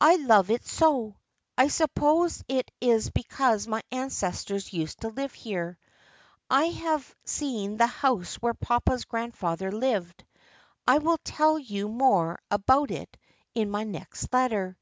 I 0.00 0.16
love 0.16 0.48
it 0.50 0.64
so. 0.66 1.18
I 1.58 1.68
suppose 1.68 2.42
it 2.48 2.70
is 2.80 3.10
because 3.10 3.66
my 3.68 3.82
ancestors 3.92 4.72
used 4.72 5.02
to 5.02 5.08
live 5.10 5.34
here. 5.34 5.76
I 6.48 6.64
have 6.68 7.14
seen 7.26 7.76
the 7.76 7.86
house 7.86 8.36
where 8.36 8.54
papa's 8.54 9.04
grandfather 9.04 9.70
lived. 9.70 10.24
I 10.88 10.96
will 11.00 11.18
tell 11.22 11.58
you 11.58 11.88
more 11.90 12.38
about 12.50 12.90
it 12.90 13.14
in 13.54 13.70
my 13.70 13.84
next 13.84 14.32
letter. 14.32 14.78